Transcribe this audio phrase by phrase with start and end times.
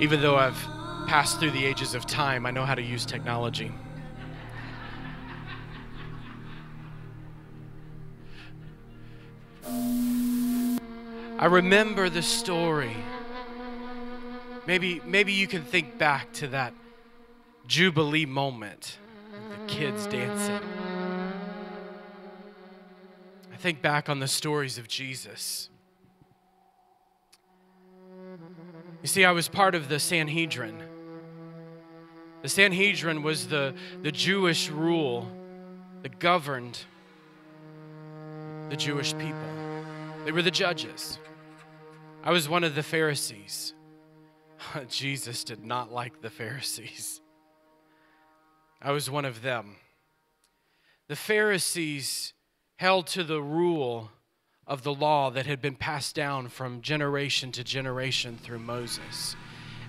[0.00, 0.58] Even though I've
[1.08, 3.72] passed through the ages of time, I know how to use technology.
[11.38, 12.96] I remember the story.
[14.66, 16.74] Maybe, maybe you can think back to that
[17.66, 18.98] Jubilee moment,
[19.32, 20.60] the kids dancing.
[23.52, 25.70] I think back on the stories of Jesus.
[29.02, 30.82] You see, I was part of the Sanhedrin.
[32.42, 35.30] The Sanhedrin was the, the Jewish rule
[36.02, 36.78] that governed
[38.70, 39.38] the Jewish people,
[40.24, 41.18] they were the judges.
[42.22, 43.72] I was one of the Pharisees.
[44.88, 47.20] Jesus did not like the Pharisees.
[48.82, 49.76] I was one of them.
[51.08, 52.34] The Pharisees
[52.76, 54.10] held to the rule
[54.68, 59.34] of the law that had been passed down from generation to generation through Moses.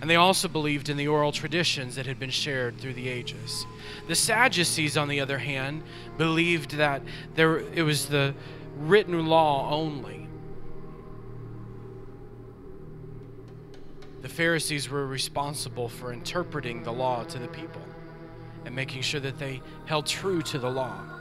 [0.01, 3.65] And they also believed in the oral traditions that had been shared through the ages.
[4.07, 5.83] The Sadducees, on the other hand,
[6.17, 7.01] believed that
[7.35, 8.33] there, it was the
[8.77, 10.27] written law only.
[14.21, 17.81] The Pharisees were responsible for interpreting the law to the people
[18.65, 21.18] and making sure that they held true to the law.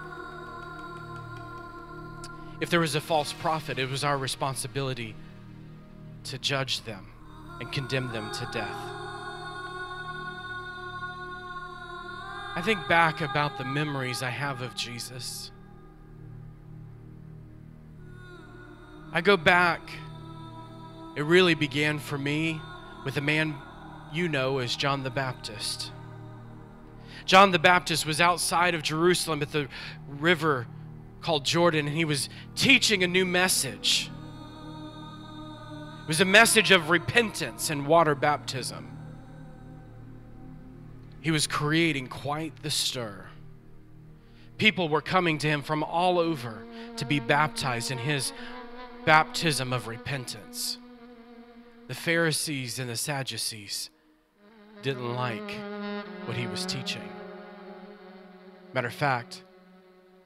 [2.61, 5.15] If there was a false prophet, it was our responsibility
[6.25, 7.07] to judge them
[7.61, 8.77] and condemn them to death.
[12.57, 15.53] I think back about the memories I have of Jesus.
[19.13, 19.81] I go back,
[21.15, 22.61] it really began for me
[23.05, 23.55] with a man
[24.13, 25.93] you know as John the Baptist.
[27.25, 29.69] John the Baptist was outside of Jerusalem at the
[30.09, 30.67] river
[31.21, 34.11] called Jordan, and he was teaching a new message.
[36.03, 38.97] It was a message of repentance and water baptism.
[41.21, 43.27] He was creating quite the stir.
[44.57, 46.65] People were coming to him from all over
[46.97, 48.33] to be baptized in his
[49.05, 50.79] baptism of repentance.
[51.87, 53.91] The Pharisees and the Sadducees
[54.83, 55.51] didn't like
[56.25, 57.09] what he was teaching.
[58.73, 59.43] Matter of fact,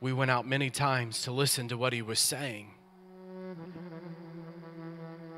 [0.02, 2.68] we went out many times to listen to what he was saying.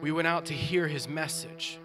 [0.01, 1.79] We went out to hear his message.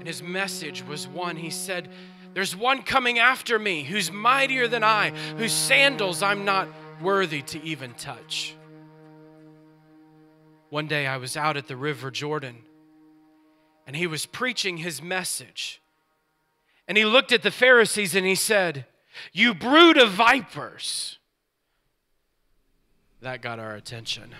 [0.00, 1.88] And his message was one he said,
[2.34, 6.68] There's one coming after me who's mightier than I, whose sandals I'm not
[7.00, 8.56] worthy to even touch.
[10.68, 12.56] One day I was out at the River Jordan
[13.86, 15.80] and he was preaching his message.
[16.88, 18.86] And he looked at the Pharisees and he said,
[19.32, 21.18] You brood of vipers.
[23.20, 24.34] That got our attention.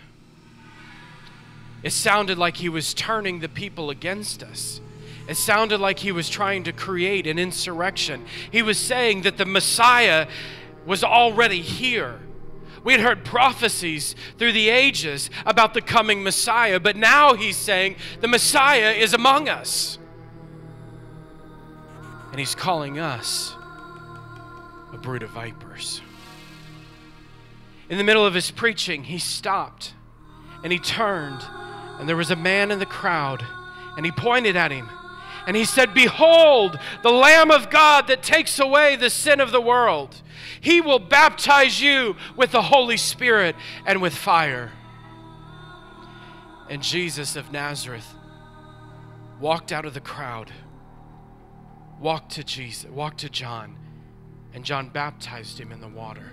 [1.83, 4.81] It sounded like he was turning the people against us.
[5.27, 8.25] It sounded like he was trying to create an insurrection.
[8.51, 10.27] He was saying that the Messiah
[10.87, 12.21] was already here.
[12.85, 17.97] We had heard prophecies through the ages about the coming Messiah, but now he's saying
[18.21, 19.99] the Messiah is among us.
[22.31, 23.55] And he's calling us
[24.95, 26.01] a brood of vipers.
[27.89, 29.93] In the middle of his preaching, he stopped
[30.63, 31.45] and he turned,
[31.99, 33.45] and there was a man in the crowd,
[33.97, 34.89] and he pointed at him.
[35.47, 39.61] And he said, Behold, the Lamb of God that takes away the sin of the
[39.61, 40.23] world.
[40.59, 44.73] He will baptize you with the Holy Spirit and with fire.
[46.71, 48.15] And Jesus of Nazareth
[49.39, 50.51] walked out of the crowd,
[52.01, 53.77] walked to Jesus, walked to John,
[54.55, 56.33] and John baptized him in the water.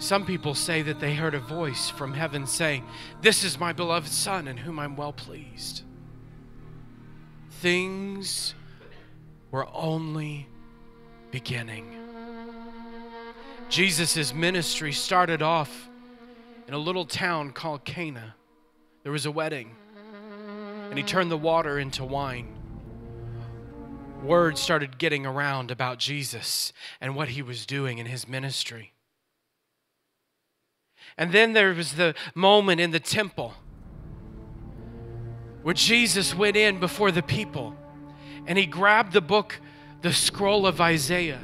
[0.00, 2.84] Some people say that they heard a voice from heaven saying,
[3.22, 5.82] This is my beloved Son in whom I'm well pleased.
[7.60, 8.54] Things
[9.52, 10.48] were only
[11.30, 11.96] beginning.
[13.68, 15.88] Jesus' ministry started off
[16.66, 18.34] in a little town called Cana.
[19.04, 19.76] There was a wedding,
[20.90, 22.53] and he turned the water into wine.
[24.24, 28.92] Word started getting around about Jesus and what he was doing in his ministry.
[31.16, 33.54] And then there was the moment in the temple
[35.62, 37.76] where Jesus went in before the people
[38.46, 39.60] and he grabbed the book,
[40.02, 41.40] the scroll of Isaiah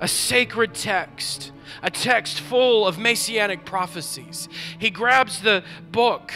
[0.00, 1.52] a sacred text,
[1.82, 4.48] a text full of messianic prophecies.
[4.78, 5.62] He grabs the
[5.92, 6.32] book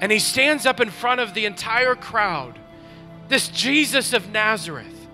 [0.00, 2.58] and he stands up in front of the entire crowd.
[3.30, 5.06] This Jesus of Nazareth.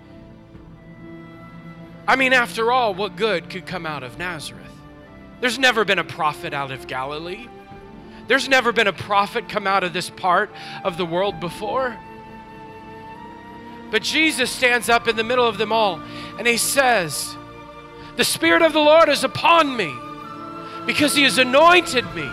[2.07, 4.65] I mean, after all, what good could come out of Nazareth?
[5.39, 7.47] There's never been a prophet out of Galilee.
[8.27, 10.49] There's never been a prophet come out of this part
[10.83, 11.95] of the world before.
[13.91, 16.01] But Jesus stands up in the middle of them all
[16.39, 17.35] and he says,
[18.15, 19.93] The Spirit of the Lord is upon me
[20.87, 22.27] because he has anointed me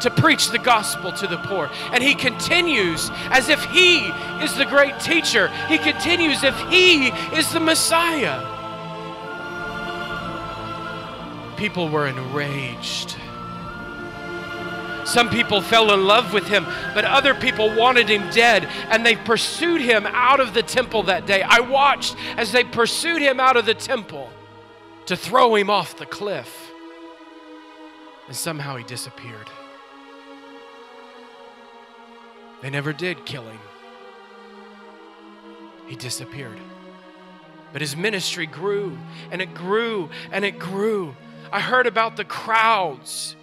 [0.00, 1.70] to preach the gospel to the poor.
[1.92, 3.98] And he continues as if he
[4.42, 8.58] is the great teacher, he continues if he is the Messiah.
[11.56, 13.16] People were enraged.
[15.04, 16.64] Some people fell in love with him,
[16.94, 21.26] but other people wanted him dead, and they pursued him out of the temple that
[21.26, 21.42] day.
[21.42, 24.30] I watched as they pursued him out of the temple
[25.06, 26.70] to throw him off the cliff.
[28.28, 29.50] And somehow he disappeared.
[32.62, 33.58] They never did kill him,
[35.86, 36.60] he disappeared.
[37.72, 38.98] But his ministry grew
[39.30, 41.14] and it grew and it grew.
[41.52, 43.36] I heard about the crowds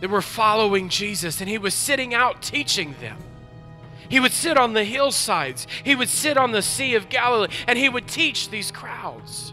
[0.00, 3.18] that were following Jesus, and he was sitting out teaching them.
[4.08, 7.78] He would sit on the hillsides, he would sit on the Sea of Galilee, and
[7.78, 9.52] he would teach these crowds.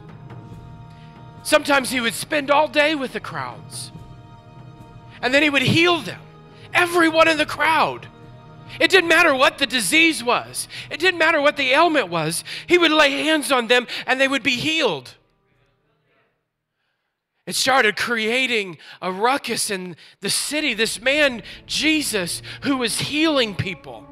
[1.44, 3.92] Sometimes he would spend all day with the crowds,
[5.22, 6.22] and then he would heal them,
[6.74, 8.08] everyone in the crowd.
[8.80, 10.68] It didn't matter what the disease was.
[10.90, 12.44] It didn't matter what the ailment was.
[12.68, 15.16] He would lay hands on them and they would be healed.
[17.46, 20.74] It started creating a ruckus in the city.
[20.74, 24.06] This man, Jesus, who was healing people.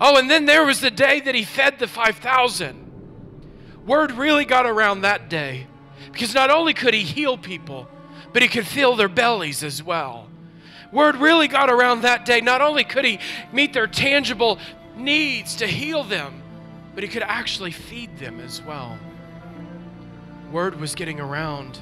[0.00, 2.86] Oh, and then there was the day that he fed the 5,000.
[3.86, 5.66] Word really got around that day
[6.10, 7.88] because not only could he heal people,
[8.32, 10.25] but he could fill their bellies as well.
[10.96, 12.40] Word really got around that day.
[12.40, 13.18] Not only could he
[13.52, 14.58] meet their tangible
[14.96, 16.42] needs to heal them,
[16.94, 18.98] but he could actually feed them as well.
[20.50, 21.80] Word was getting around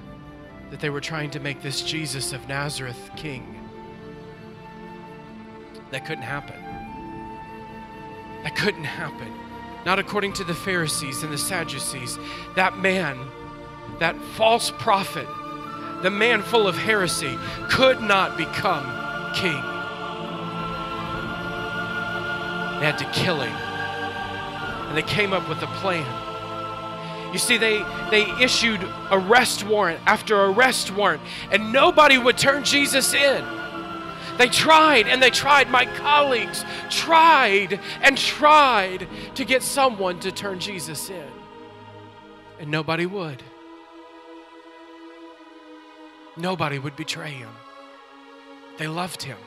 [0.73, 3.57] that they were trying to make this Jesus of Nazareth king.
[5.93, 6.61] That couldn't happen.
[8.43, 9.33] That couldn't happen.
[9.87, 12.19] Not according to the Pharisees and the Sadducees.
[12.57, 13.25] That man,
[14.01, 15.29] that false prophet,
[16.03, 17.39] the man full of heresy,
[17.71, 19.04] could not become
[19.35, 19.63] king.
[22.81, 23.53] They had to kill him.
[24.89, 26.25] And they came up with a plan.
[27.33, 31.21] You see, they, they issued arrest warrant after arrest warrant,
[31.51, 33.45] and nobody would turn Jesus in.
[34.39, 35.71] They tried and they tried.
[35.71, 41.29] My colleagues tried and tried to get someone to turn Jesus in,
[42.61, 43.43] and nobody would.
[46.37, 47.51] Nobody would betray him.
[48.77, 49.39] They loved him.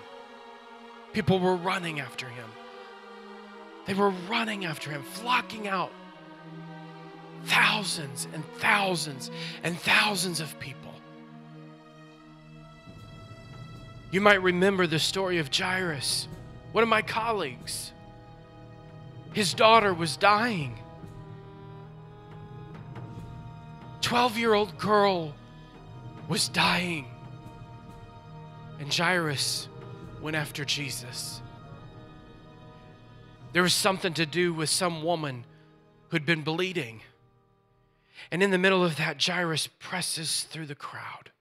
[1.14, 2.50] People were running after him.
[3.86, 5.92] They were running after him, flocking out
[7.46, 9.32] Thousands and thousands
[9.64, 10.94] and thousands of people.
[14.12, 16.28] You might remember the story of Jairus,
[16.72, 17.94] one of my colleagues.
[19.34, 20.78] His daughter was dying.
[24.02, 25.34] 12 year old girl
[26.28, 27.06] was dying.
[28.80, 29.68] And Jairus
[30.22, 31.42] went after Jesus.
[33.54, 35.46] There was something to do with some woman
[36.10, 37.02] who'd been bleeding.
[38.32, 41.32] And in the middle of that, Jairus presses through the crowd.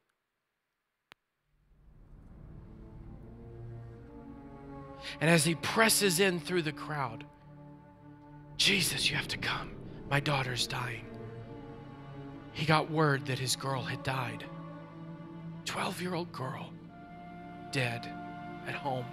[5.21, 7.25] And as he presses in through the crowd,
[8.57, 9.73] Jesus, you have to come.
[10.11, 11.05] My daughter's dying.
[12.53, 14.45] He got word that his girl had died.
[15.65, 16.71] 12 year old girl,
[17.77, 18.09] dead
[18.67, 19.05] at home.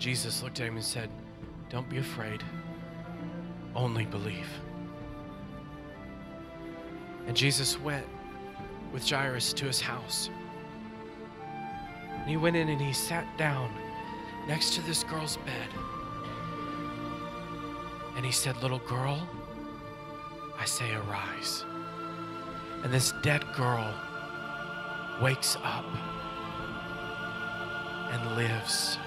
[0.00, 1.08] Jesus looked at him and said,
[1.70, 2.42] Don't be afraid.
[3.76, 4.48] Only believe.
[7.28, 8.04] And Jesus went
[8.92, 10.28] with Jairus to his house.
[12.10, 13.72] And he went in and he sat down
[14.48, 15.68] next to this girl's bed.
[18.16, 19.24] And he said, Little girl,
[20.58, 21.64] I say arise.
[22.82, 23.94] And this dead girl
[25.22, 25.86] wakes up
[28.12, 28.98] and lives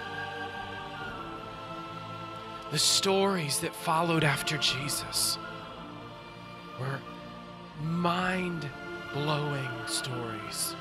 [2.72, 5.38] the stories that followed after Jesus
[6.80, 7.00] were
[7.82, 8.68] mind
[9.14, 10.76] blowing stories.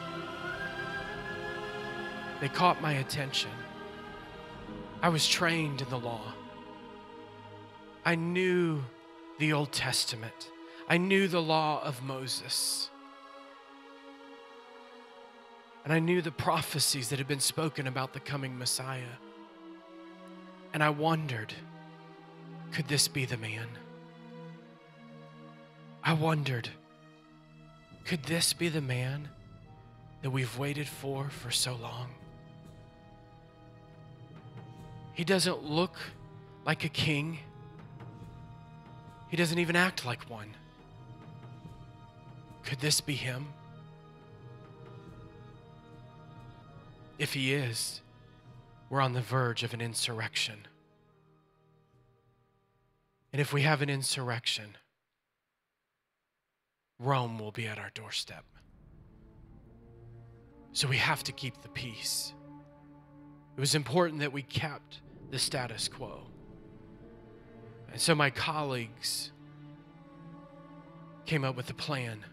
[2.40, 3.50] They caught my attention.
[5.02, 6.32] I was trained in the law.
[8.04, 8.82] I knew
[9.38, 10.50] the Old Testament.
[10.88, 12.90] I knew the law of Moses.
[15.84, 19.02] And I knew the prophecies that had been spoken about the coming Messiah.
[20.72, 21.52] And I wondered
[22.72, 23.68] could this be the man?
[26.02, 26.68] I wondered,
[28.04, 29.28] could this be the man
[30.22, 32.08] that we've waited for for so long?
[35.12, 35.96] He doesn't look
[36.66, 37.38] like a king.
[39.28, 40.50] He doesn't even act like one.
[42.64, 43.46] Could this be him?
[47.18, 48.00] If he is,
[48.90, 50.66] we're on the verge of an insurrection.
[53.32, 54.76] And if we have an insurrection,
[56.98, 58.44] Rome will be at our doorstep.
[60.72, 62.32] So we have to keep the peace.
[63.56, 66.26] It was important that we kept the status quo.
[67.92, 69.30] And so my colleagues
[71.26, 72.24] came up with a plan.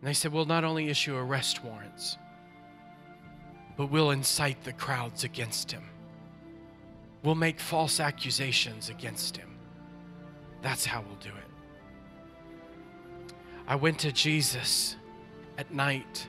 [0.00, 2.18] And they said, we'll not only issue arrest warrants,
[3.76, 5.84] but we'll incite the crowds against him.
[7.22, 9.56] We'll make false accusations against him.
[10.60, 13.24] That's how we'll do it.
[13.66, 14.96] I went to Jesus
[15.56, 16.28] at night.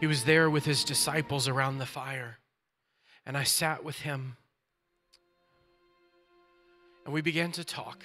[0.00, 2.38] He was there with his disciples around the fire,
[3.26, 4.36] and I sat with him.
[7.04, 8.04] And we began to talk.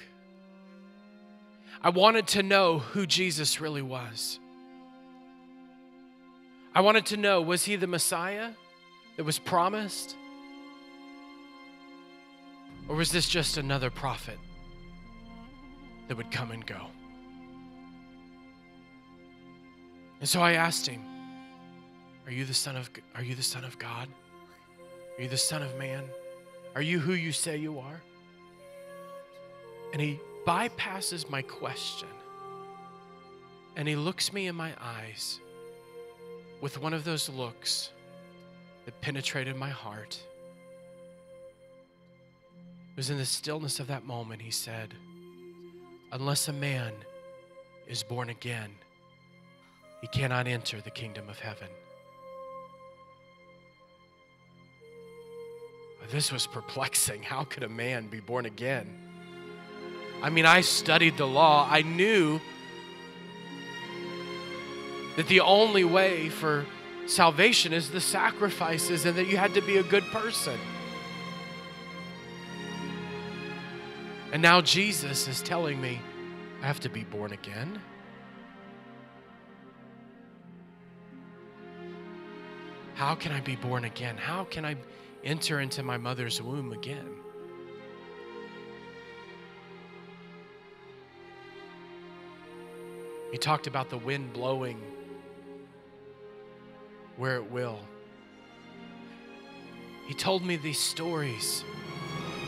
[1.82, 4.40] I wanted to know who Jesus really was.
[6.76, 8.52] I wanted to know was he the Messiah
[9.18, 10.16] that was promised?
[12.88, 14.38] Or was this just another prophet
[16.08, 16.88] that would come and go?
[20.20, 21.02] And so I asked him,
[22.26, 24.08] Are you the son of are you the son of God?
[25.18, 26.04] Are you the son of man?
[26.76, 28.02] Are you who you say you are?
[29.92, 32.08] And he bypasses my question.
[33.76, 35.40] And he looks me in my eyes
[36.64, 37.90] with one of those looks
[38.86, 40.18] that penetrated my heart.
[42.90, 44.94] It was in the stillness of that moment he said,
[46.14, 46.94] Unless a man
[47.86, 48.72] is born again,
[50.00, 51.68] he cannot enter the kingdom of heaven.
[56.12, 57.24] This was perplexing.
[57.24, 58.88] How could a man be born again?
[60.22, 61.68] I mean, I studied the law.
[61.70, 62.40] I knew
[65.16, 66.66] that the only way for
[67.06, 70.58] salvation is the sacrifices and that you had to be a good person.
[74.32, 76.02] And now Jesus is telling me
[76.62, 77.80] I have to be born again.
[82.96, 84.18] How can I be born again?
[84.18, 84.76] How can I
[85.24, 87.10] enter into my mother's womb again?
[93.32, 94.80] He talked about the wind blowing
[97.18, 97.80] where it will.
[100.08, 101.64] He told me these stories.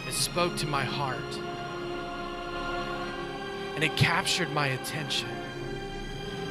[0.07, 1.17] It spoke to my heart.
[3.75, 5.29] And it captured my attention.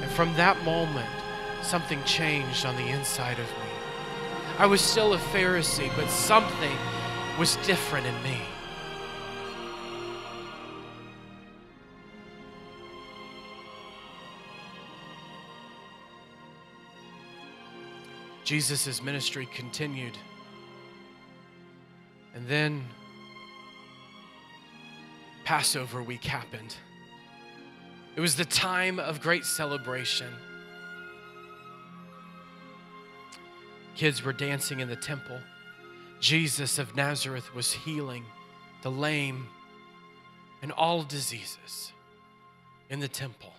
[0.00, 1.08] And from that moment,
[1.62, 3.70] something changed on the inside of me.
[4.58, 6.76] I was still a Pharisee, but something
[7.38, 8.40] was different in me.
[18.44, 20.16] Jesus' ministry continued.
[22.34, 22.84] And then
[25.44, 26.76] Passover week happened.
[28.16, 30.28] It was the time of great celebration.
[33.96, 35.38] Kids were dancing in the temple.
[36.20, 38.24] Jesus of Nazareth was healing
[38.82, 39.46] the lame
[40.62, 41.92] and all diseases
[42.90, 43.52] in the temple.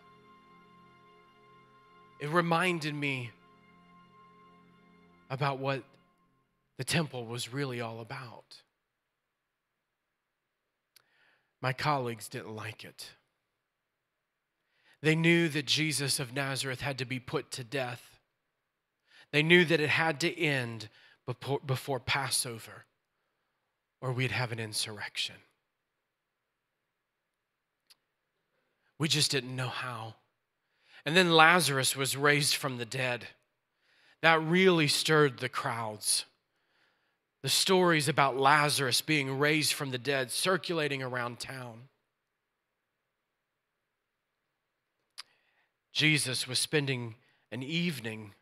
[2.19, 3.31] It reminded me
[5.29, 5.83] about what
[6.77, 8.61] the temple was really all about.
[11.61, 13.11] My colleagues didn't like it.
[15.01, 18.19] They knew that Jesus of Nazareth had to be put to death.
[19.31, 20.89] They knew that it had to end
[21.25, 22.85] before, before Passover,
[24.01, 25.35] or we'd have an insurrection.
[28.97, 30.15] We just didn't know how.
[31.05, 33.27] And then Lazarus was raised from the dead.
[34.25, 36.25] That really stirred the crowds.
[37.43, 41.89] The stories about Lazarus being raised from the dead circulating around town.
[45.93, 47.13] Jesus was spending
[47.51, 48.33] an evening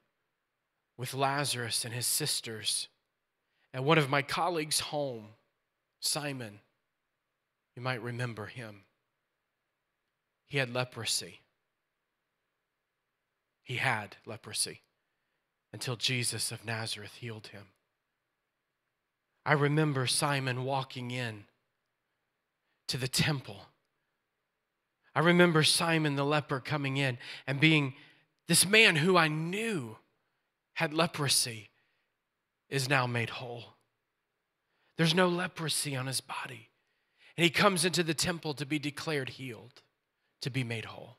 [0.96, 2.88] with Lazarus and his sisters
[3.74, 5.32] at one of my colleagues' home,
[6.00, 6.62] Simon.
[7.76, 8.84] You might remember him.
[10.48, 11.42] He had leprosy.
[13.66, 14.80] He had leprosy
[15.74, 17.64] until Jesus of Nazareth healed him.
[19.46, 21.46] I remember Simon walking in
[22.88, 23.66] to the temple.
[25.16, 27.96] I remember Simon the leper coming in and being
[28.48, 29.98] this man who I knew
[30.76, 31.70] had leprosy
[32.70, 33.74] is now made whole.
[34.98, 36.70] There's no leprosy on his body.
[37.36, 39.82] And he comes into the temple to be declared healed,
[40.42, 41.18] to be made whole.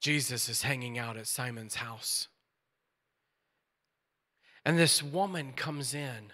[0.00, 2.28] Jesus is hanging out at Simon's house.
[4.64, 6.32] And this woman comes in.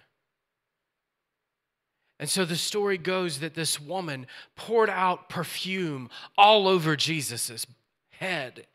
[2.19, 7.67] And so the story goes that this woman poured out perfume all over Jesus'
[8.09, 8.65] head,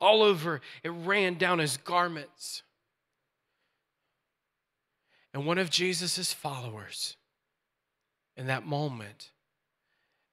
[0.00, 2.62] all over, it ran down his garments.
[5.34, 7.16] And one of Jesus' followers
[8.36, 9.32] in that moment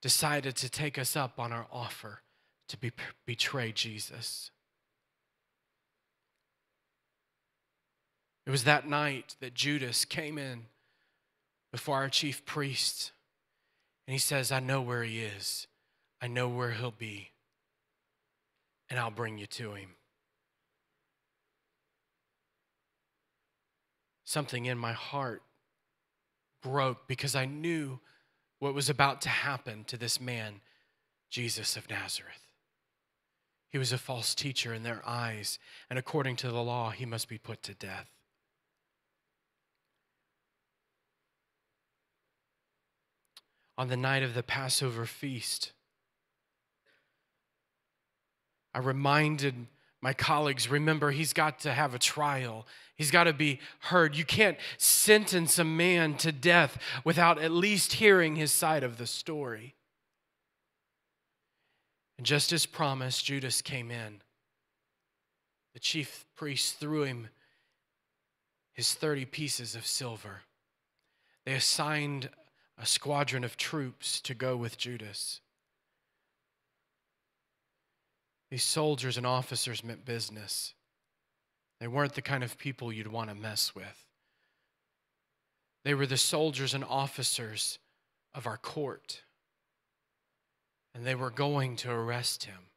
[0.00, 2.22] decided to take us up on our offer
[2.68, 2.92] to be,
[3.26, 4.50] betray Jesus.
[8.46, 10.66] It was that night that Judas came in
[11.72, 13.12] before our chief priest
[14.06, 15.66] and he says, I know where he is,
[16.22, 17.30] I know where he'll be,
[18.88, 19.90] and I'll bring you to him.
[24.24, 25.42] Something in my heart
[26.62, 27.98] broke because I knew
[28.58, 30.60] what was about to happen to this man,
[31.30, 32.45] Jesus of Nazareth.
[33.68, 35.58] He was a false teacher in their eyes,
[35.90, 38.08] and according to the law, he must be put to death.
[43.78, 45.72] On the night of the Passover feast,
[48.74, 49.66] I reminded
[50.00, 52.66] my colleagues remember, he's got to have a trial.
[52.94, 54.16] He's got to be heard.
[54.16, 59.06] You can't sentence a man to death without at least hearing his side of the
[59.06, 59.74] story.
[62.18, 64.22] And just as promised, Judas came in.
[65.74, 67.28] The chief priest threw him
[68.72, 70.42] his 30 pieces of silver.
[71.44, 72.30] They assigned
[72.78, 75.40] a squadron of troops to go with Judas.
[78.50, 80.74] These soldiers and officers meant business.
[81.80, 84.06] They weren't the kind of people you'd want to mess with.
[85.84, 87.78] They were the soldiers and officers
[88.34, 89.22] of our court
[90.96, 92.70] and they were going to arrest him.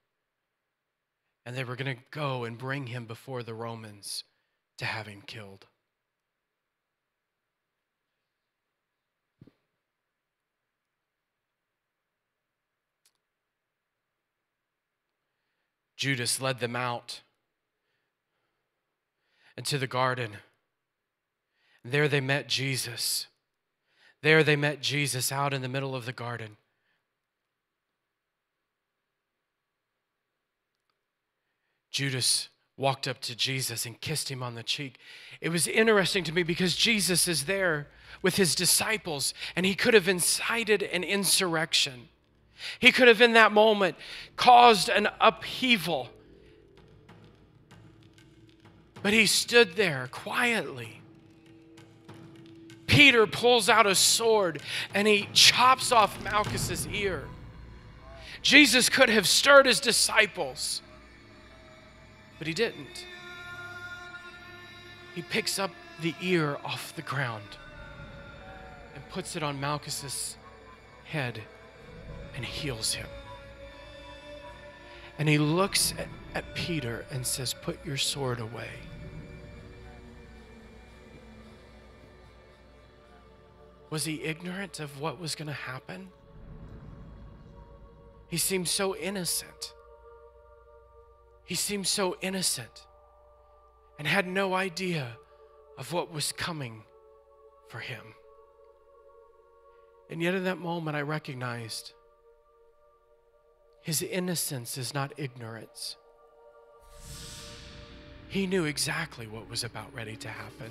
[1.46, 4.26] And they were going to go and bring him before the Romans
[4.78, 5.68] to have him killed.
[15.96, 17.22] Judas led them out
[19.58, 20.32] into the garden.
[21.86, 23.28] And there they met Jesus.
[24.22, 26.58] There they met Jesus out in the middle of the garden.
[32.00, 35.00] Judas walked up to Jesus and kissed him on the cheek.
[35.42, 37.88] It was interesting to me because Jesus is there
[38.22, 42.08] with his disciples and he could have incited an insurrection.
[42.80, 43.98] He could have, in that moment,
[44.38, 46.08] caused an upheaval.
[49.04, 51.02] But he stood there quietly.
[52.88, 54.62] Peter pulls out a sword
[54.94, 57.26] and he chops off Malchus's ear.
[58.42, 60.82] Jesus could have stirred his disciples
[62.40, 63.06] but he didn't.
[65.14, 65.72] He picks up
[66.02, 67.58] the ear off the ground
[68.96, 70.38] and puts it on Malchus's
[71.04, 71.42] head
[72.36, 73.08] and heals him.
[75.18, 78.70] And he looks at, at Peter and says, Put your sword away.
[83.90, 86.10] Was he ignorant of what was going to happen?
[88.30, 89.74] He seemed so innocent.
[91.50, 92.86] He seemed so innocent
[93.98, 95.18] and had no idea
[95.80, 96.84] of what was coming
[97.70, 98.04] for him.
[100.12, 101.94] And yet, in that moment, I recognized
[103.82, 105.98] his innocence is not ignorance.
[108.28, 110.70] He knew exactly what was about ready to happen.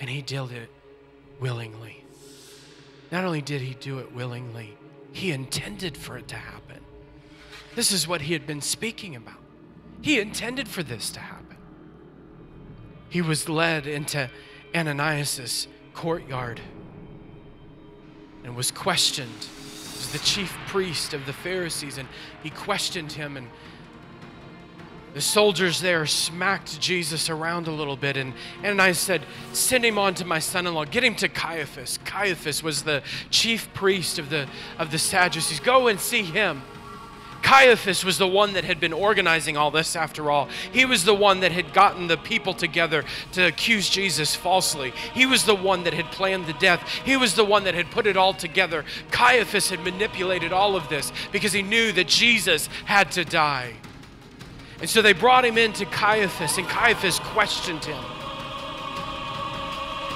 [0.00, 0.68] And he did it
[1.38, 2.02] willingly.
[3.12, 4.76] Not only did he do it willingly,
[5.12, 6.80] he intended for it to happen.
[7.74, 9.34] This is what he had been speaking about.
[10.02, 11.56] He intended for this to happen.
[13.08, 14.30] He was led into
[14.74, 16.60] Ananias's courtyard
[18.44, 19.30] and was questioned.
[19.30, 22.08] He was the chief priest of the Pharisees, and
[22.42, 23.48] he questioned him and
[25.12, 30.14] the soldiers there smacked Jesus around a little bit, and Ananias said, Send him on
[30.14, 30.84] to my son in law.
[30.84, 31.98] Get him to Caiaphas.
[32.04, 34.46] Caiaphas was the chief priest of the,
[34.78, 35.58] of the Sadducees.
[35.58, 36.62] Go and see him.
[37.50, 40.48] Caiaphas was the one that had been organizing all this after all.
[40.72, 44.92] He was the one that had gotten the people together to accuse Jesus falsely.
[45.14, 46.88] He was the one that had planned the death.
[47.04, 48.84] He was the one that had put it all together.
[49.10, 53.72] Caiaphas had manipulated all of this because he knew that Jesus had to die.
[54.78, 58.04] And so they brought him into Caiaphas, and Caiaphas questioned him.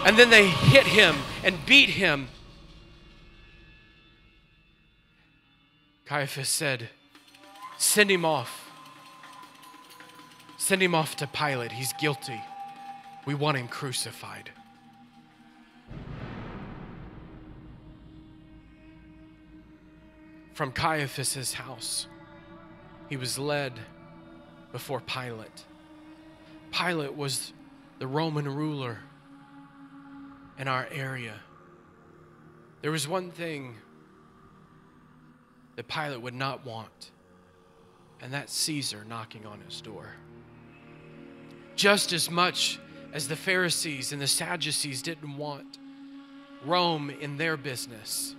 [0.07, 2.29] And then they hit him and beat him.
[6.07, 6.91] Caiaphas said,
[7.85, 8.73] Send him off.
[10.57, 11.71] Send him off to Pilate.
[11.71, 12.41] He's guilty.
[13.27, 14.51] We want him crucified.
[20.55, 22.09] From Caiaphas's house,
[23.09, 23.75] he was led
[24.73, 25.65] before Pilate.
[26.73, 27.53] Pilate was
[28.01, 28.99] the Roman ruler
[30.59, 31.35] in our area.
[32.81, 33.77] There was one thing
[35.77, 37.11] that Pilate would not want,
[38.25, 40.09] and that's Caesar knocking on his door.
[41.77, 42.81] Just as much
[43.13, 45.79] as the Pharisees and the Sadducees didn't want
[46.65, 48.35] Rome in their business,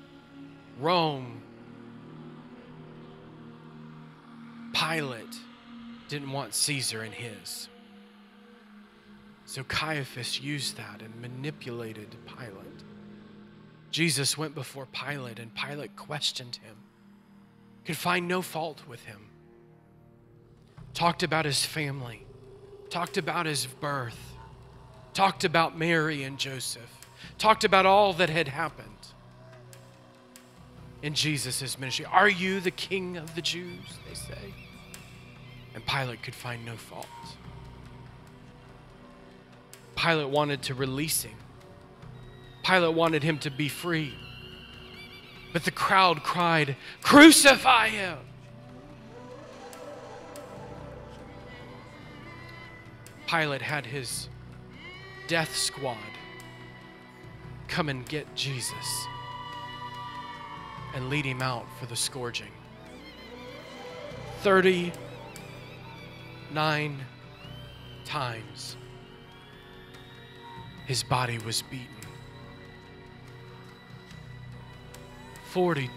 [0.79, 1.39] Rome,
[4.73, 5.39] Pilate
[6.07, 7.69] didn't want Caesar in his.
[9.45, 12.83] So Caiaphas used that and manipulated Pilate.
[13.91, 16.75] Jesus went before Pilate, and Pilate questioned him,
[17.85, 19.29] could find no fault with him.
[20.95, 22.25] Talked about his family,
[22.89, 24.31] talked about his birth,
[25.13, 27.05] talked about Mary and Joseph,
[27.37, 28.89] talked about all that had happened
[31.01, 32.05] in Jesus' ministry.
[32.05, 33.99] Are you the king of the Jews?
[34.07, 34.53] They say.
[35.73, 37.07] And Pilate could find no fault.
[39.97, 41.35] Pilate wanted to release him.
[42.63, 44.13] Pilate wanted him to be free.
[45.51, 48.17] But the crowd cried, Crucify him!
[53.27, 54.29] Pilate had his
[55.27, 55.97] death squad
[57.67, 59.07] come and get Jesus
[60.93, 62.51] and lead him out for the scourging.
[64.41, 66.99] 39
[68.05, 68.77] times
[70.85, 71.87] his body was beaten.
[75.51, 75.89] 40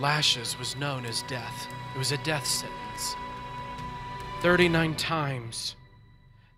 [0.00, 3.16] lashes was known as death, it was a death sentence.
[4.40, 5.76] 39 times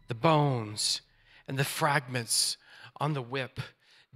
[0.08, 1.02] the bones
[1.46, 2.56] and the fragments
[2.98, 3.60] on the whip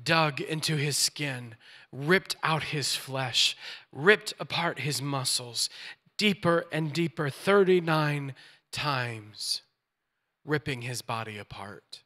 [0.03, 1.55] dug into his skin,
[1.93, 3.57] ripped out his flesh,
[3.93, 5.69] ripped apart his muscles,
[6.17, 8.35] deeper and deeper, 39
[8.73, 9.63] times,
[10.45, 12.03] ripping his body apart.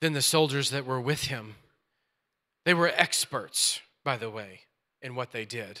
[0.00, 1.54] Then the soldiers that were with him,
[2.64, 4.65] they were experts, by the way,
[5.06, 5.80] in what they did.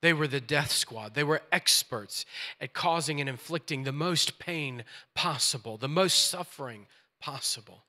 [0.00, 1.14] They were the death squad.
[1.14, 2.24] They were experts
[2.60, 6.86] at causing and inflicting the most pain possible, the most suffering
[7.20, 7.84] possible.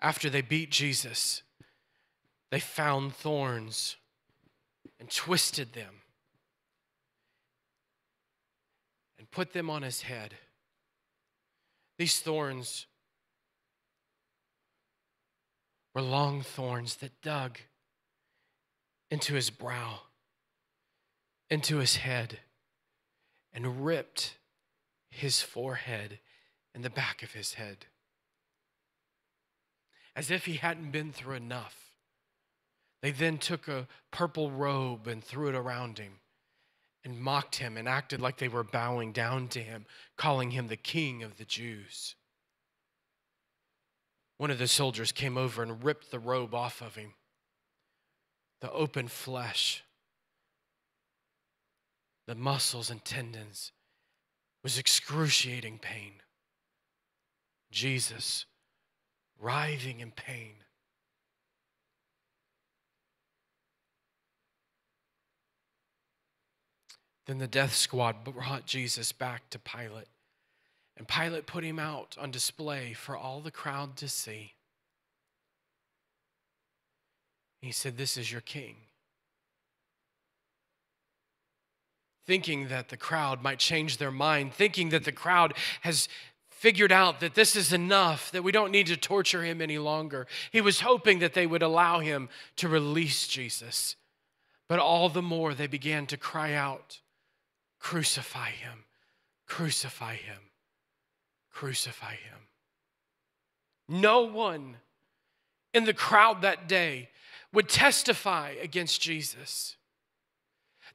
[0.00, 1.42] After they beat Jesus,
[2.50, 3.96] they found thorns
[4.98, 5.96] and twisted them
[9.18, 10.34] and put them on his head.
[11.98, 12.86] These thorns
[15.94, 17.58] were long thorns that dug
[19.10, 20.00] into his brow,
[21.48, 22.38] into his head,
[23.52, 24.36] and ripped
[25.10, 26.20] his forehead
[26.74, 27.86] and the back of his head.
[30.14, 31.76] As if he hadn't been through enough.
[33.02, 36.20] They then took a purple robe and threw it around him
[37.02, 40.76] and mocked him and acted like they were bowing down to him, calling him the
[40.76, 42.14] king of the Jews
[44.40, 47.12] one of the soldiers came over and ripped the robe off of him.
[48.60, 49.82] The open flesh,
[52.26, 53.72] the muscles and tendons
[54.62, 56.12] was excruciating pain.
[57.70, 58.44] Jesus
[59.40, 60.56] writhing in pain.
[67.26, 70.08] Then the death squad brought Jesus back to Pilate.
[70.96, 74.54] And Pilate put him out on display for all the crowd to see.
[77.60, 78.76] He said, This is your king.
[82.26, 86.08] Thinking that the crowd might change their mind, thinking that the crowd has
[86.50, 90.26] figured out that this is enough, that we don't need to torture him any longer.
[90.52, 93.96] He was hoping that they would allow him to release Jesus.
[94.68, 97.00] But all the more they began to cry out,
[97.78, 98.84] Crucify him,
[99.46, 100.50] crucify him.
[101.50, 102.48] Crucify him.
[103.88, 104.76] No one
[105.74, 107.08] in the crowd that day
[107.52, 109.76] would testify against Jesus.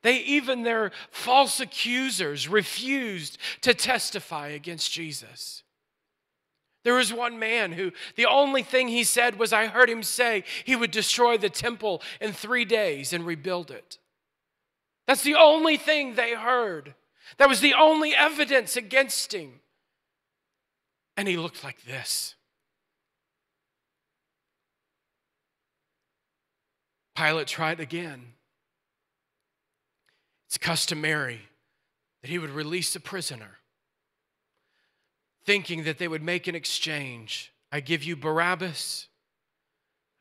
[0.02, 5.64] They, even their false accusers, refused to testify against Jesus.
[6.84, 10.44] There was one man who the only thing he said was, I heard him say
[10.64, 13.98] he would destroy the temple in three days and rebuild it.
[15.08, 16.94] That's the only thing they heard.
[17.38, 19.62] That was the only evidence against him.
[21.18, 22.35] And he looked like this.
[27.16, 28.34] Pilate tried again.
[30.48, 31.42] It's customary
[32.22, 33.58] that he would release a prisoner,
[35.46, 37.54] thinking that they would make an exchange.
[37.72, 39.08] I give you Barabbas,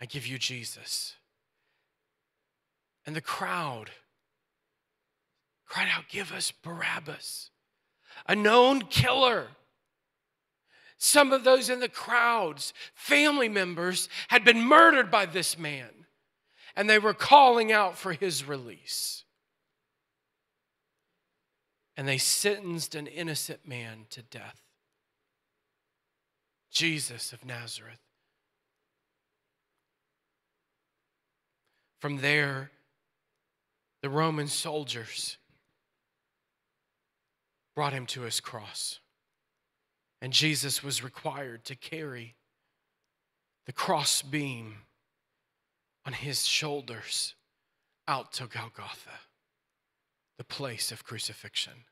[0.01, 1.15] I give you Jesus.
[3.07, 3.91] And the crowd
[5.67, 7.51] cried out, Give us Barabbas,
[8.29, 9.49] a known killer.
[10.97, 16.04] Some of those in the crowds, family members, had been murdered by this man,
[16.77, 19.25] and they were calling out for his release
[21.97, 24.61] and they sentenced an innocent man to death
[26.71, 28.01] Jesus of Nazareth.
[32.01, 32.73] From there,
[34.03, 35.39] the Roman soldiers
[37.75, 39.01] brought him to his cross.
[40.21, 42.35] And Jesus was required to carry
[43.67, 44.79] the cross beam
[46.07, 47.35] on his shoulders
[48.07, 49.21] out to Golgotha
[50.37, 51.85] the place of crucifixion.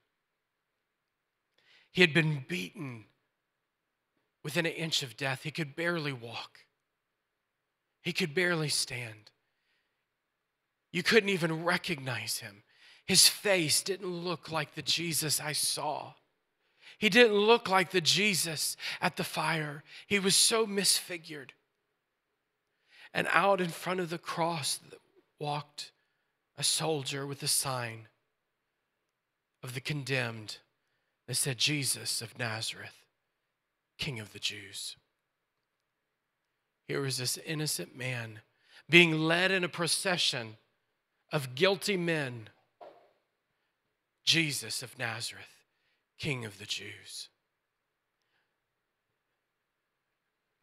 [1.93, 3.05] He had been beaten
[4.43, 5.43] within an inch of death.
[5.45, 6.61] He could barely walk,
[8.03, 9.31] he could barely stand.
[10.91, 12.65] You couldn't even recognize him.
[13.07, 16.13] His face didn't look like the Jesus I saw.
[16.99, 19.85] He didn't look like the Jesus at the fire.
[20.07, 21.53] He was so misfigured.
[23.15, 24.81] And out in front of the cross
[25.39, 25.93] walked
[26.57, 28.09] a soldier with a sign
[29.63, 30.59] of the condemned
[31.27, 33.05] that said, Jesus of Nazareth,
[33.99, 34.97] King of the Jews.
[36.89, 38.41] Here was this innocent man
[38.89, 40.57] being led in a procession
[41.31, 42.49] of guilty men.
[44.25, 45.65] Jesus of Nazareth,
[46.19, 47.29] King of the Jews.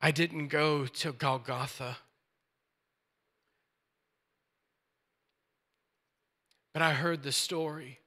[0.02, 1.98] I didn't go to Golgotha,
[6.74, 8.00] but I heard the story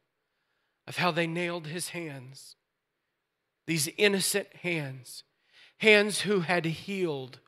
[0.87, 2.57] of how they nailed his hands,
[3.67, 5.25] these innocent hands,
[5.79, 7.41] hands who had healed,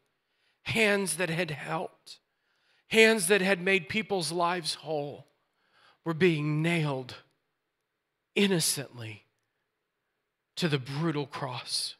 [0.64, 2.18] hands that had helped,
[2.88, 5.26] hands that had made people's lives whole,
[6.04, 7.16] were being nailed
[8.34, 9.24] innocently
[10.56, 11.96] to the brutal cross.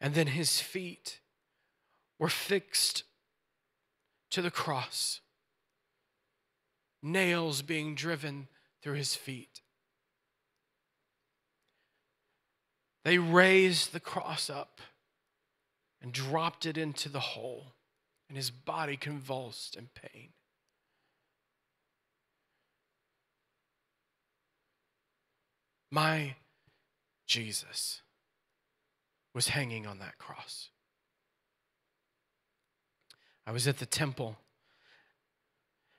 [0.00, 1.20] And then his feet
[2.18, 3.04] were fixed
[4.30, 5.20] to the cross
[7.02, 8.48] nails being driven
[8.82, 9.60] through his feet.
[13.04, 14.80] They raised the cross up
[16.02, 17.72] and dropped it into the hole,
[18.28, 20.30] and his body convulsed in pain.
[25.90, 26.36] My
[27.26, 28.02] Jesus
[29.34, 30.70] was hanging on that cross.
[33.46, 34.36] I was at the temple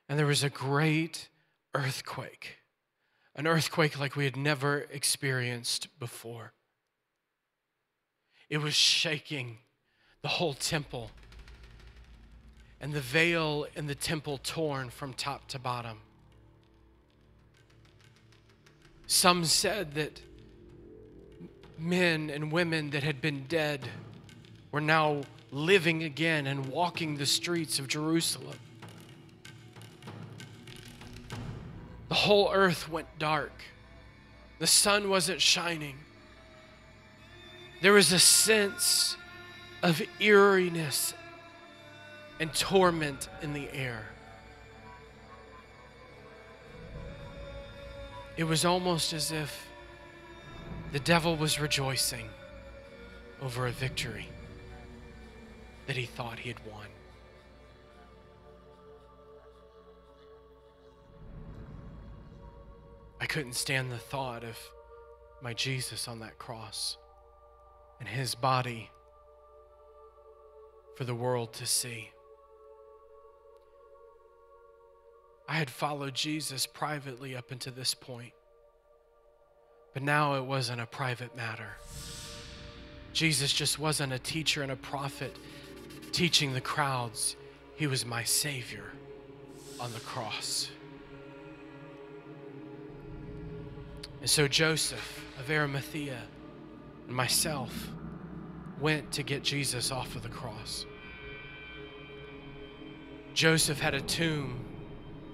[0.09, 1.29] and there was a great
[1.75, 2.57] earthquake,
[3.35, 6.51] an earthquake like we had never experienced before.
[8.49, 9.59] It was shaking
[10.23, 11.11] the whole temple,
[12.81, 15.99] and the veil in the temple torn from top to bottom.
[19.05, 20.21] Some said that
[21.77, 23.87] men and women that had been dead
[24.71, 28.57] were now living again and walking the streets of Jerusalem.
[32.09, 33.51] The whole earth went dark.
[34.57, 35.95] The sun wasn't shining.
[37.81, 39.15] There was a sense
[39.81, 41.13] of eeriness
[42.39, 44.07] and torment in the air.
[48.37, 49.67] It was almost as if
[50.91, 52.29] the devil was rejoicing
[53.41, 54.27] over a victory
[55.87, 56.87] that he thought he had won.
[63.19, 64.57] I couldn't stand the thought of
[65.41, 66.97] my Jesus on that cross
[67.99, 68.89] and his body
[70.95, 72.11] for the world to see.
[75.47, 78.33] I had followed Jesus privately up until this point,
[79.93, 81.77] but now it wasn't a private matter.
[83.13, 85.35] Jesus just wasn't a teacher and a prophet
[86.11, 87.35] teaching the crowds,
[87.75, 88.85] he was my Savior
[89.79, 90.69] on the cross.
[94.21, 96.19] And so Joseph of Arimathea
[97.07, 97.89] and myself
[98.81, 100.85] went to get Jesus off of the cross.
[103.33, 104.65] Joseph had a tomb.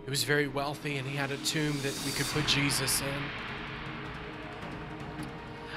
[0.04, 3.24] He was very wealthy and he had a tomb that we could put Jesus in.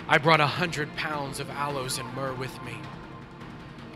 [0.06, 2.74] I brought a hundred pounds of aloes and myrrh with me.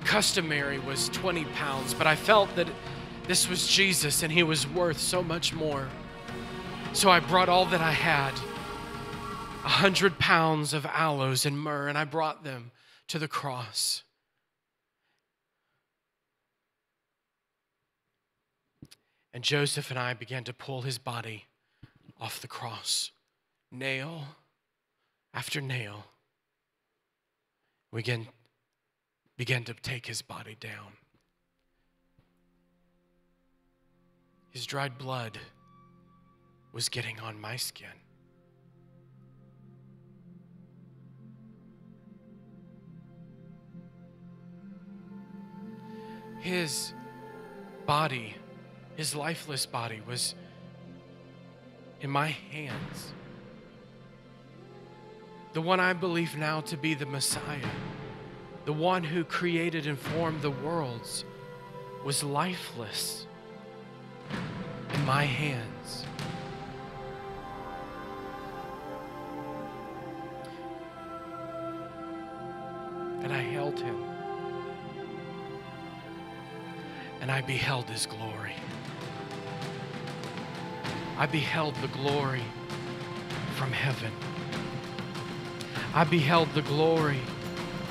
[0.04, 2.68] Customary was 20 pounds, but I felt that
[3.26, 5.88] this was Jesus and he was worth so much more.
[6.92, 8.32] So I brought all that I had
[9.64, 12.72] a hundred pounds of aloes and myrrh, and I brought them
[13.08, 14.02] to the cross.
[19.32, 21.46] And Joseph and I began to pull his body
[22.20, 23.12] off the cross,
[23.70, 24.24] nail
[25.32, 26.06] after nail.
[27.90, 28.28] We began,
[29.36, 30.92] began to take his body down.
[34.50, 35.38] His dried blood
[36.72, 38.01] was getting on my skin.
[46.42, 46.92] His
[47.86, 48.34] body,
[48.96, 50.34] his lifeless body, was
[52.00, 53.12] in my hands.
[55.52, 57.70] The one I believe now to be the Messiah,
[58.64, 61.24] the one who created and formed the worlds,
[62.04, 63.28] was lifeless
[64.94, 65.71] in my hands.
[77.22, 78.52] And I beheld his glory.
[81.16, 82.42] I beheld the glory
[83.54, 84.10] from heaven.
[85.94, 87.20] I beheld the glory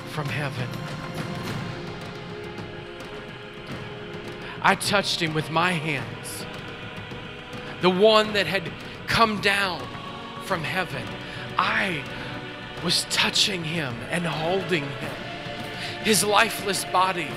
[0.10, 0.68] from heaven.
[4.62, 6.46] I touched him with my hands.
[7.80, 8.70] The one that had
[9.08, 9.82] come down
[10.44, 11.08] from heaven.
[11.58, 12.04] I
[12.84, 15.16] was touching him and holding him.
[16.04, 17.30] His lifeless body.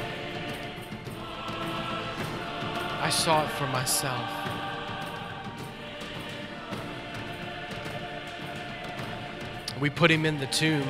[3.14, 4.28] Saw it for myself.
[9.80, 10.86] We put him in the tomb.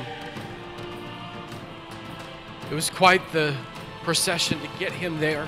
[2.71, 3.55] It was quite the
[4.03, 5.47] procession to get him there.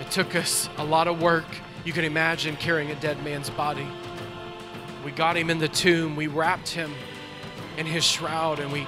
[0.00, 1.46] It took us a lot of work.
[1.84, 3.86] You can imagine carrying a dead man's body.
[5.04, 6.16] We got him in the tomb.
[6.16, 6.92] We wrapped him
[7.78, 8.86] in his shroud and we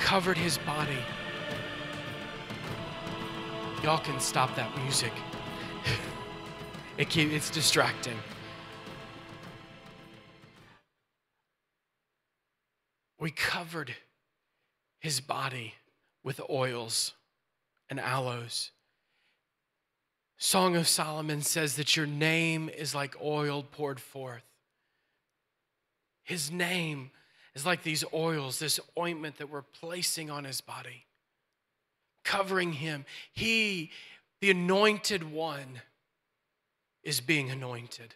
[0.00, 0.98] covered his body.
[3.82, 5.12] Y'all can stop that music.
[6.98, 8.16] it keep, it's distracting.
[13.18, 13.94] We covered
[15.00, 15.74] his body
[16.24, 17.14] with oils
[17.88, 18.70] and aloes.
[20.38, 24.42] Song of Solomon says that your name is like oil poured forth.
[26.24, 27.10] His name
[27.54, 31.06] is like these oils, this ointment that we're placing on his body,
[32.24, 33.04] covering him.
[33.32, 33.90] He,
[34.40, 35.80] the anointed one,
[37.02, 38.14] is being anointed.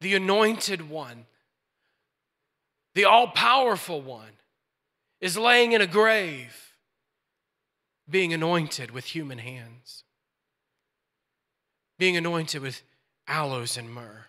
[0.00, 1.26] The anointed one,
[2.94, 4.32] the all powerful one,
[5.20, 6.76] is laying in a grave,
[8.08, 10.04] being anointed with human hands,
[11.98, 12.82] being anointed with
[13.28, 14.26] aloes and myrrh.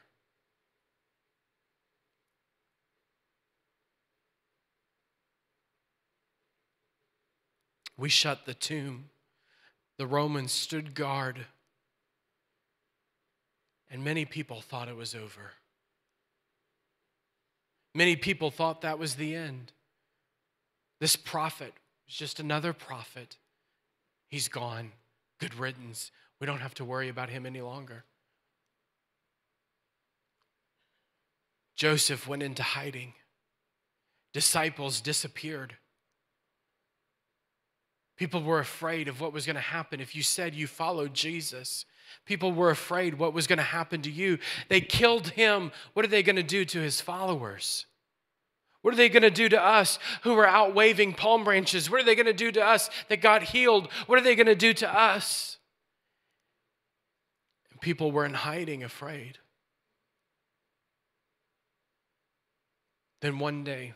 [7.98, 9.10] We shut the tomb.
[9.98, 11.46] The Romans stood guard,
[13.94, 15.52] and many people thought it was over.
[17.94, 19.72] Many people thought that was the end.
[21.00, 21.74] This prophet
[22.08, 23.38] was just another prophet.
[24.30, 24.94] He's gone.
[25.40, 26.10] Good riddance.
[26.42, 28.04] We don't have to worry about him any longer.
[31.76, 33.14] Joseph went into hiding.
[34.34, 35.76] Disciples disappeared.
[38.18, 41.86] People were afraid of what was going to happen if you said you followed Jesus.
[42.26, 44.38] People were afraid what was going to happen to you.
[44.70, 45.72] They killed him.
[45.94, 47.86] What are they going to do to his followers?
[48.82, 51.90] What are they going to do to us who are out waving palm branches?
[51.90, 53.90] What are they going to do to us that got healed?
[54.08, 55.58] What are they going to do to us?
[57.72, 59.40] And people were in hiding, afraid.
[63.22, 63.94] Then one day,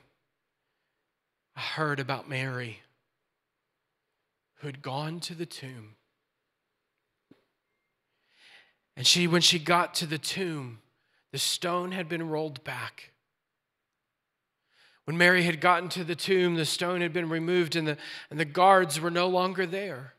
[1.58, 2.80] I heard about Mary
[4.60, 5.97] who had gone to the tomb.
[8.98, 10.80] And she, when she got to the tomb,
[11.32, 13.12] the stone had been rolled back.
[15.06, 17.98] When Mary had gotten to the tomb, the stone had been removed and the,
[18.32, 20.16] and the guards were no longer there.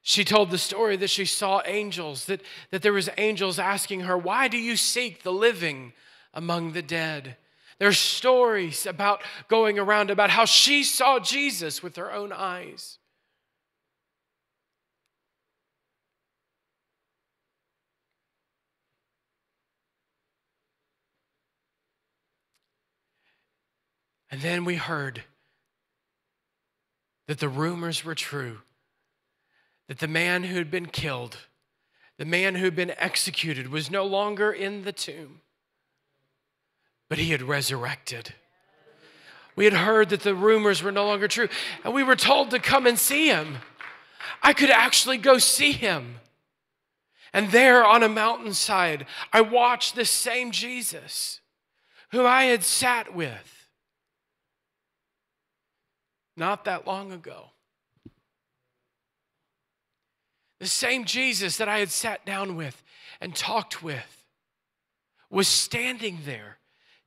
[0.00, 4.16] She told the story that she saw angels, that, that there was angels asking her,
[4.16, 5.92] Why do you seek the living
[6.32, 7.36] among the dead?
[7.80, 12.98] There's stories about going around about how she saw Jesus with her own eyes.
[24.46, 25.24] Then we heard
[27.26, 28.58] that the rumors were true,
[29.88, 31.36] that the man who had been killed,
[32.18, 35.40] the man who had been executed, was no longer in the tomb,
[37.08, 38.34] but he had resurrected.
[39.56, 41.48] We had heard that the rumors were no longer true,
[41.82, 43.58] and we were told to come and see him.
[44.42, 46.16] I could actually go see him.
[47.32, 51.40] And there on a mountainside, I watched this same Jesus
[52.12, 53.55] who I had sat with
[56.36, 57.50] not that long ago.
[60.60, 62.82] The same Jesus that I had sat down with
[63.20, 64.24] and talked with
[65.30, 66.58] was standing there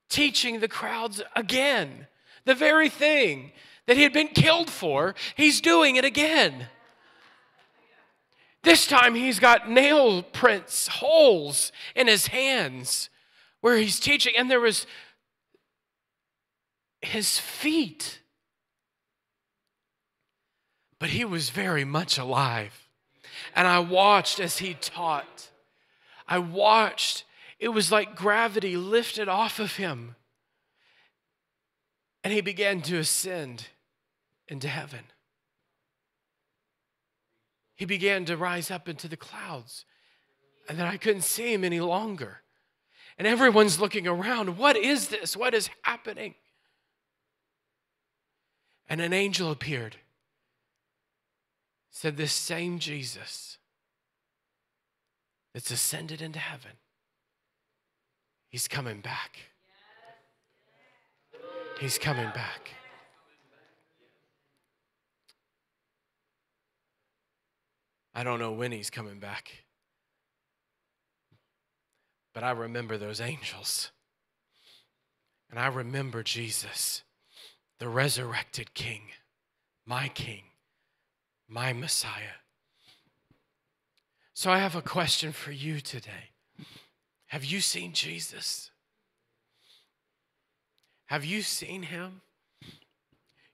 [0.09, 2.07] teaching the crowds again.
[2.45, 3.51] The very thing
[3.85, 6.67] that he had been killed for, he's doing it again.
[8.63, 13.09] This time he's got nail prints, holes in his hands
[13.61, 14.85] where he's teaching, and there was
[17.01, 18.18] his feet
[20.99, 22.87] but he was very much alive.
[23.55, 25.49] And I watched as he taught.
[26.27, 27.23] I watched.
[27.57, 30.15] It was like gravity lifted off of him.
[32.23, 33.67] And he began to ascend
[34.47, 35.05] into heaven.
[37.75, 39.85] He began to rise up into the clouds.
[40.67, 42.41] And then I couldn't see him any longer.
[43.17, 44.57] And everyone's looking around.
[44.57, 45.35] What is this?
[45.35, 46.35] What is happening?
[48.89, 49.95] And an angel appeared
[51.91, 53.57] said this same Jesus
[55.53, 56.71] that's ascended into heaven,
[58.49, 59.37] he's coming back.
[61.79, 62.71] He's coming back.
[68.13, 69.63] I don't know when he's coming back,
[72.33, 73.91] but I remember those angels.
[75.49, 77.03] And I remember Jesus,
[77.79, 79.03] the resurrected King,
[79.85, 80.48] my King
[81.49, 82.37] my Messiah.
[84.33, 86.31] So I have a question for you today.
[87.27, 88.69] Have you seen Jesus?
[91.07, 92.21] Have you seen him?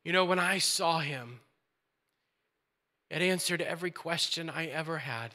[0.03, 1.39] You know, when I saw him,
[3.09, 5.31] it answered every question I ever had.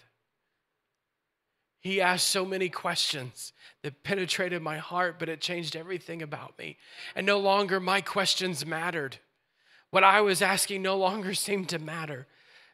[1.81, 6.77] He asked so many questions that penetrated my heart, but it changed everything about me.
[7.17, 9.17] And no longer my questions mattered.
[9.91, 12.27] What I was asking no longer seemed to matter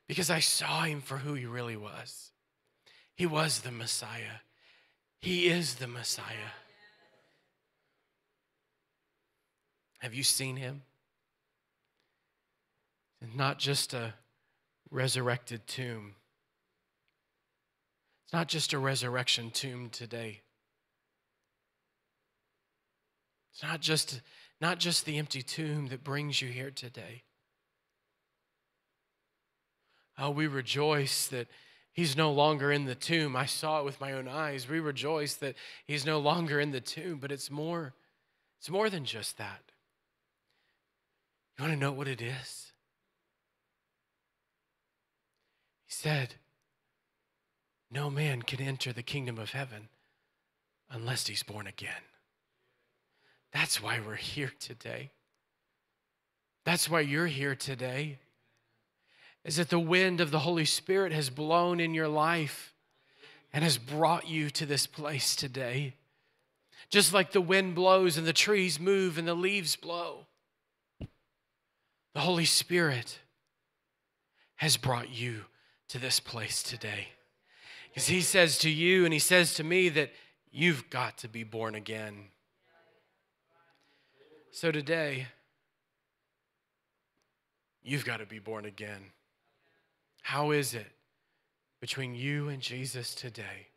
[0.08, 2.30] because I saw him for who he really was.
[3.14, 4.40] He was the Messiah,
[5.20, 6.52] he is the Messiah.
[10.00, 10.82] Have you seen him?
[13.20, 14.14] And not just a
[14.90, 16.14] resurrected tomb.
[18.24, 20.42] It's not just a resurrection tomb today.
[23.52, 24.20] It's not just,
[24.60, 27.22] not just the empty tomb that brings you here today.
[30.18, 31.48] Oh, we rejoice that
[31.92, 33.36] he's no longer in the tomb.
[33.36, 34.68] I saw it with my own eyes.
[34.68, 35.56] We rejoice that
[35.86, 37.94] he's no longer in the tomb, but it's more
[38.58, 39.60] it's more than just that.
[41.56, 42.72] You want to know what it is?
[45.84, 46.36] He said,
[47.90, 49.88] "No man can enter the kingdom of heaven
[50.88, 52.02] unless he's born again."
[53.52, 55.12] That's why we're here today.
[56.64, 58.18] That's why you're here today
[59.46, 62.74] is that the wind of the Holy Spirit has blown in your life
[63.52, 65.94] and has brought you to this place today.
[66.90, 70.26] Just like the wind blows and the trees move and the leaves blow,
[72.12, 73.20] the Holy Spirit
[74.56, 75.42] has brought you
[75.88, 77.08] to this place today.
[77.88, 80.10] Because He says to you and He says to me that
[80.50, 82.30] you've got to be born again.
[84.50, 85.28] So today,
[87.84, 89.12] you've got to be born again.
[90.26, 90.90] How is it
[91.80, 93.68] between you and Jesus today?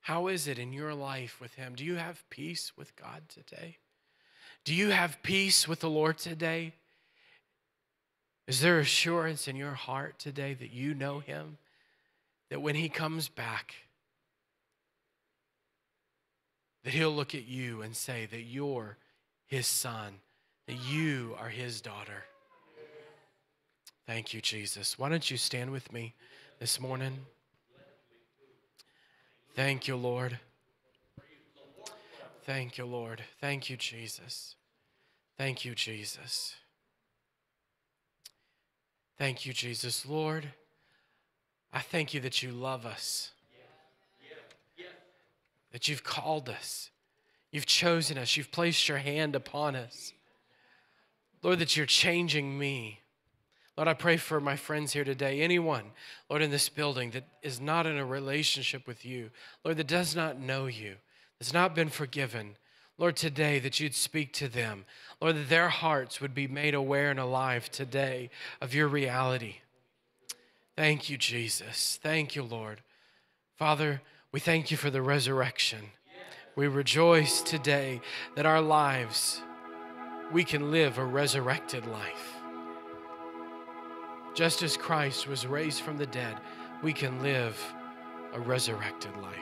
[0.00, 1.74] How is it in your life with Him?
[1.76, 3.78] Do you have peace with God today?
[4.64, 6.72] Do you have peace with the Lord today?
[8.48, 11.58] Is there assurance in your heart today that you know Him?
[12.50, 13.74] That when He comes back,
[16.82, 18.96] that He'll look at you and say that you're
[19.46, 20.14] his son,
[20.66, 22.24] that you are his daughter.
[24.06, 24.98] Thank you, Jesus.
[24.98, 26.14] Why don't you stand with me
[26.60, 27.26] this morning?
[29.54, 30.38] Thank you, Lord.
[32.44, 33.24] Thank you, Lord.
[33.40, 34.54] Thank you, Jesus.
[35.36, 36.54] Thank you, Jesus.
[39.18, 40.06] Thank you, Jesus.
[40.06, 40.52] Lord,
[41.72, 43.32] I thank you that you love us,
[45.72, 46.90] that you've called us,
[47.50, 50.12] you've chosen us, you've placed your hand upon us.
[51.42, 53.00] Lord, that you're changing me.
[53.76, 55.40] Lord, I pray for my friends here today.
[55.40, 55.84] Anyone,
[56.30, 59.30] Lord, in this building that is not in a relationship with you,
[59.64, 60.94] Lord, that does not know you,
[61.38, 62.56] that's not been forgiven,
[62.98, 64.86] Lord, today that you'd speak to them.
[65.20, 68.30] Lord, that their hearts would be made aware and alive today
[68.62, 69.56] of your reality.
[70.76, 71.98] Thank you, Jesus.
[72.02, 72.80] Thank you, Lord.
[73.56, 74.00] Father,
[74.32, 75.90] we thank you for the resurrection.
[76.54, 78.00] We rejoice today
[78.34, 79.42] that our lives,
[80.32, 82.35] we can live a resurrected life.
[84.36, 86.36] Just as Christ was raised from the dead,
[86.82, 87.58] we can live
[88.34, 89.32] a resurrected life.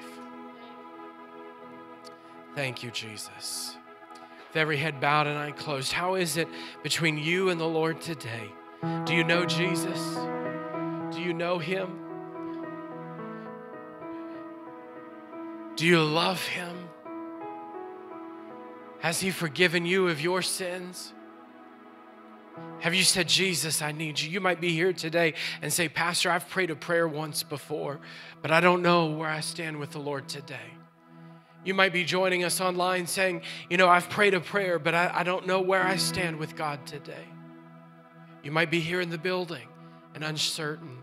[2.55, 3.77] Thank you, Jesus.
[4.47, 6.47] With every head bowed and eye closed, how is it
[6.85, 8.53] between you and the Lord today?
[9.05, 9.99] Do you know Jesus?
[11.13, 11.99] Do you know Him?
[15.75, 16.89] Do you love Him?
[19.01, 21.13] Has He forgiven you of your sins?
[22.81, 24.31] Have you said, Jesus, I need you?
[24.31, 27.99] You might be here today and say, Pastor, I've prayed a prayer once before,
[28.43, 30.75] but I don't know where I stand with the Lord today.
[31.65, 35.11] You might be joining us online saying, You know, I've prayed a prayer, but I,
[35.15, 37.25] I don't know where I stand with God today.
[38.43, 39.67] You might be here in the building
[40.15, 40.99] and uncertain.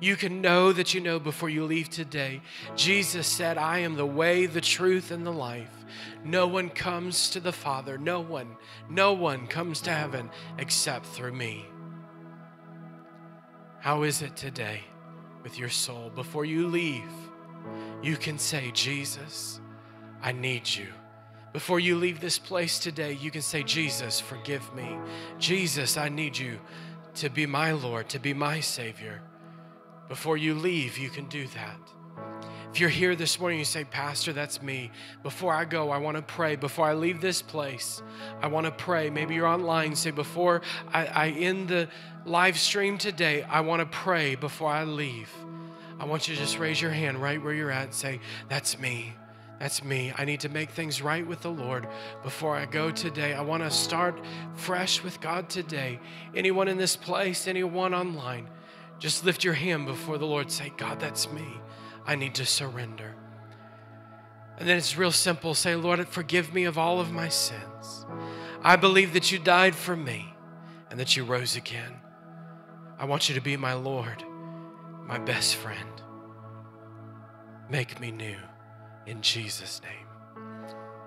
[0.00, 2.40] You can know that you know before you leave today.
[2.76, 5.75] Jesus said, I am the way, the truth, and the life.
[6.24, 8.56] No one comes to the Father, no one,
[8.88, 11.66] no one comes to heaven except through me.
[13.80, 14.82] How is it today
[15.42, 16.10] with your soul?
[16.14, 17.10] Before you leave,
[18.02, 19.60] you can say, Jesus,
[20.22, 20.88] I need you.
[21.52, 24.98] Before you leave this place today, you can say, Jesus, forgive me.
[25.38, 26.58] Jesus, I need you
[27.14, 29.22] to be my Lord, to be my Savior.
[30.08, 31.80] Before you leave, you can do that.
[32.76, 34.90] If you're here this morning, you say, Pastor, that's me.
[35.22, 36.56] Before I go, I want to pray.
[36.56, 38.02] Before I leave this place,
[38.42, 39.08] I want to pray.
[39.08, 40.60] Maybe you're online, say, Before
[40.92, 41.88] I, I end the
[42.26, 45.30] live stream today, I want to pray before I leave.
[45.98, 48.20] I want you to just raise your hand right where you're at and say,
[48.50, 49.14] That's me.
[49.58, 50.12] That's me.
[50.14, 51.88] I need to make things right with the Lord
[52.22, 53.32] before I go today.
[53.32, 54.20] I want to start
[54.52, 55.98] fresh with God today.
[56.34, 58.50] Anyone in this place, anyone online,
[58.98, 60.50] just lift your hand before the Lord.
[60.50, 61.58] Say, God, that's me.
[62.06, 63.14] I need to surrender.
[64.58, 65.54] And then it's real simple.
[65.54, 68.06] Say, Lord, forgive me of all of my sins.
[68.62, 70.34] I believe that you died for me
[70.90, 72.00] and that you rose again.
[72.98, 74.24] I want you to be my Lord,
[75.04, 75.90] my best friend.
[77.68, 78.36] Make me new
[79.06, 80.06] in Jesus' name.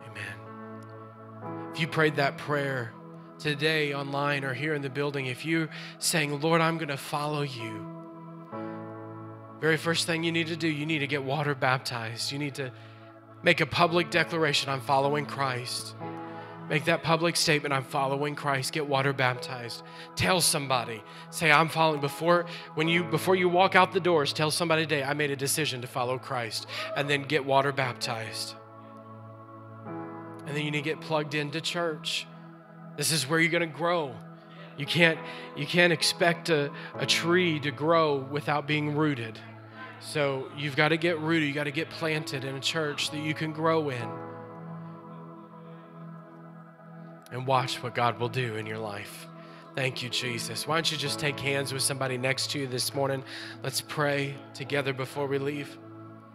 [0.07, 1.71] Amen.
[1.73, 2.93] If you prayed that prayer
[3.39, 7.41] today online or here in the building, if you're saying, Lord, I'm going to follow
[7.41, 7.88] you,
[9.59, 12.31] very first thing you need to do, you need to get water baptized.
[12.31, 12.71] You need to
[13.43, 15.95] make a public declaration I'm following Christ.
[16.69, 18.73] Make that public statement I'm following Christ.
[18.73, 19.81] Get water baptized.
[20.15, 21.03] Tell somebody.
[21.31, 22.45] Say I'm following before
[22.75, 25.81] when you before you walk out the doors, tell somebody today I made a decision
[25.81, 28.53] to follow Christ and then get water baptized.
[30.45, 32.27] And then you need to get plugged into church.
[32.97, 34.15] This is where you're going to grow.
[34.77, 35.19] You can't
[35.57, 39.39] you can't expect a, a tree to grow without being rooted.
[39.99, 43.19] So you've got to get rooted, you got to get planted in a church that
[43.19, 44.09] you can grow in.
[47.31, 49.27] And watch what God will do in your life.
[49.75, 50.67] Thank you, Jesus.
[50.67, 53.23] Why don't you just take hands with somebody next to you this morning?
[53.63, 55.77] Let's pray together before we leave.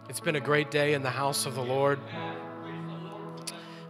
[0.09, 1.99] It's been a great day in the house of the Lord.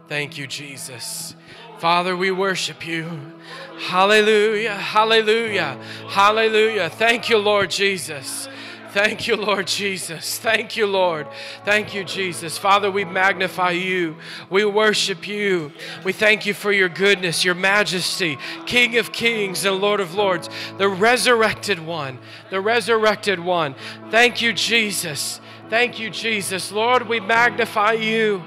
[0.08, 1.36] Thank you, Jesus.
[1.78, 3.34] Father, we worship you.
[3.78, 6.88] Hallelujah, hallelujah, hallelujah.
[6.90, 8.48] Thank you, Lord Jesus.
[8.96, 10.38] Thank you, Lord Jesus.
[10.38, 11.26] Thank you, Lord.
[11.66, 12.56] Thank you, Jesus.
[12.56, 14.16] Father, we magnify you.
[14.48, 15.70] We worship you.
[16.02, 20.48] We thank you for your goodness, your majesty, King of kings and Lord of lords,
[20.78, 22.18] the resurrected one,
[22.48, 23.74] the resurrected one.
[24.10, 25.42] Thank you, Jesus.
[25.68, 26.72] Thank you, Jesus.
[26.72, 28.42] Lord, we magnify you.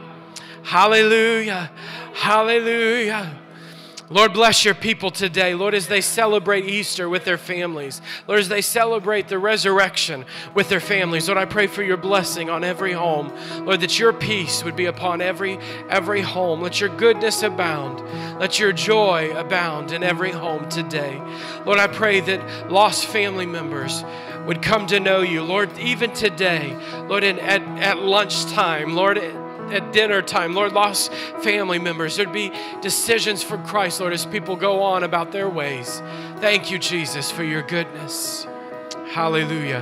[0.63, 1.69] Hallelujah.
[2.15, 3.38] Hallelujah.
[4.12, 5.53] Lord, bless your people today.
[5.53, 8.01] Lord, as they celebrate Easter with their families.
[8.28, 11.28] Lord, as they celebrate the resurrection with their families.
[11.28, 13.32] Lord, I pray for your blessing on every home.
[13.66, 16.62] Lord, that your peace would be upon every every home.
[16.62, 17.99] Let your goodness abound.
[18.39, 21.22] Let your joy abound in every home today.
[21.66, 24.03] Lord, I pray that lost family members
[24.47, 25.43] would come to know you.
[25.43, 26.76] Lord, even today,
[27.07, 29.20] Lord, at, at lunchtime, Lord,
[29.72, 30.53] at dinner time.
[30.53, 32.15] Lord, lost family members.
[32.15, 32.51] There'd be
[32.82, 36.01] decisions for Christ, Lord, as people go on about their ways.
[36.38, 38.45] Thank you, Jesus, for your goodness.
[39.11, 39.78] Hallelujah.